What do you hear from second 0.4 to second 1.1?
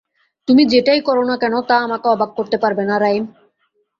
তুমি যেটাই